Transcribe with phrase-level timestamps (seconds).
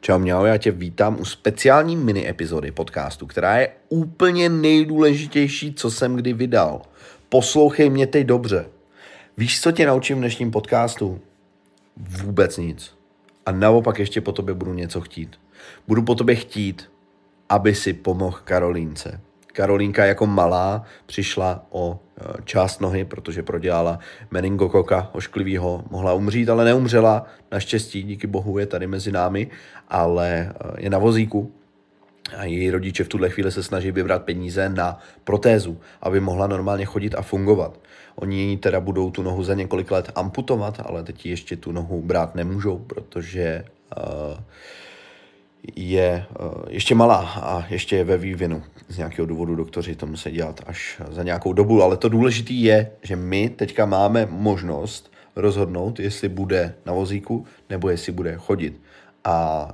[0.00, 5.90] Čau měl, já tě vítám u speciální mini epizody podcastu, která je úplně nejdůležitější, co
[5.90, 6.82] jsem kdy vydal.
[7.28, 8.66] Poslouchej mě teď dobře.
[9.36, 11.20] Víš, co tě naučím v dnešním podcastu?
[11.96, 12.94] Vůbec nic.
[13.46, 15.40] A naopak ještě po tobě budu něco chtít.
[15.88, 16.90] Budu po tobě chtít,
[17.48, 19.20] aby si pomohl Karolínce.
[19.52, 23.98] Karolínka jako malá přišla o e, část nohy, protože prodělala
[24.30, 27.26] meningokoka ošklivýho, mohla umřít, ale neumřela.
[27.52, 29.50] Naštěstí, díky bohu, je tady mezi námi,
[29.88, 30.52] ale e,
[30.84, 31.52] je na vozíku.
[32.36, 36.84] A její rodiče v tuhle chvíli se snaží vybrat peníze na protézu, aby mohla normálně
[36.84, 37.80] chodit a fungovat.
[38.16, 42.34] Oni teda budou tu nohu za několik let amputovat, ale teď ještě tu nohu brát
[42.34, 43.64] nemůžou, protože
[43.96, 44.38] uh,
[45.76, 48.62] je uh, ještě malá a ještě je ve vývinu.
[48.88, 52.90] Z nějakého důvodu doktoři to musí dělat až za nějakou dobu, ale to důležité je,
[53.02, 58.80] že my teďka máme možnost rozhodnout, jestli bude na vozíku nebo jestli bude chodit.
[59.24, 59.68] A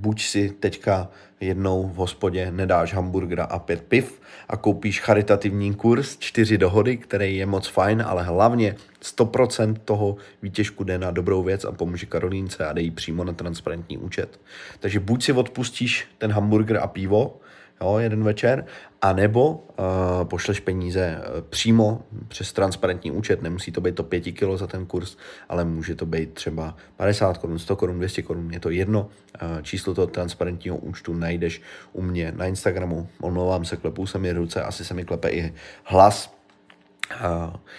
[0.00, 1.08] buď si teďka
[1.40, 7.36] jednou v hospodě nedáš hamburgera a pět piv a koupíš charitativní kurz, čtyři dohody, který
[7.36, 12.66] je moc fajn, ale hlavně 100% toho výtěžku jde na dobrou věc a pomůže Karolínce
[12.66, 14.40] a dej přímo na transparentní účet.
[14.80, 17.39] Takže buď si odpustíš ten hamburger a pivo,
[17.80, 18.64] jo, jeden večer,
[19.02, 24.20] a nebo uh, pošleš peníze uh, přímo přes transparentní účet, nemusí to být to 5
[24.20, 25.16] kilo za ten kurz,
[25.48, 29.08] ale může to být třeba 50 korun, 100 korun, 200 korun, je to jedno.
[29.42, 34.32] Uh, číslo toho transparentního účtu najdeš u mě na Instagramu, omlouvám se, klepou se mi
[34.32, 36.39] ruce, asi se mi klepe i hlas,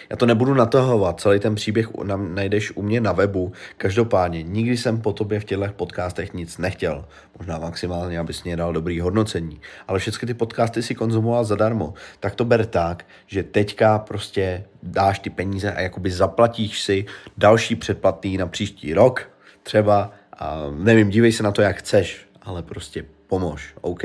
[0.09, 3.51] já to nebudu natahovat, celý ten příběh najdeš u mě na webu.
[3.77, 7.05] Každopádně, nikdy jsem po tobě v těchto podcastech nic nechtěl.
[7.37, 9.61] Možná maximálně, abys mě dal dobrý hodnocení.
[9.87, 11.93] Ale všechny ty podcasty si konzumoval zadarmo.
[12.19, 17.05] Tak to ber tak, že teďka prostě dáš ty peníze a jakoby zaplatíš si
[17.37, 19.29] další předplatný na příští rok.
[19.63, 24.03] Třeba, a nevím, dívej se na to, jak chceš, ale prostě pomož, OK?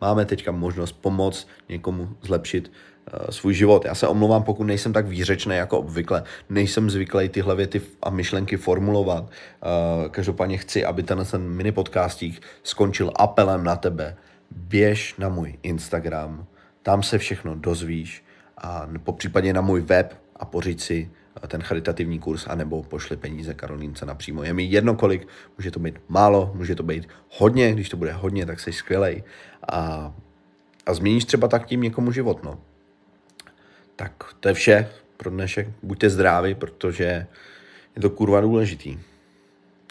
[0.00, 2.72] Máme teďka možnost pomoct někomu zlepšit
[3.12, 3.84] uh, svůj život.
[3.84, 6.22] Já se omlouvám, pokud nejsem tak výřečný jako obvykle.
[6.48, 9.24] Nejsem zvyklý tyhle věty a myšlenky formulovat.
[9.24, 14.16] Uh, každopádně chci, aby ten, ten mini podcastík skončil apelem na tebe.
[14.50, 16.46] Běž na můj Instagram,
[16.82, 18.24] tam se všechno dozvíš
[18.58, 21.10] a po případě na můj web a pořiď si
[21.46, 24.42] ten charitativní kurz, anebo pošli peníze Karolínce napřímo.
[24.42, 27.08] Je mi jedno kolik, může to být málo, může to být
[27.38, 29.24] hodně, když to bude hodně, tak jsi skvělej
[29.72, 30.14] a,
[30.86, 32.60] a změníš třeba tak tím někomu život, no.
[33.96, 35.68] Tak to je vše pro dnešek.
[35.82, 37.26] Buďte zdraví, protože
[37.96, 38.98] je to kurva důležitý.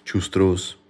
[0.03, 0.84] Čus trus.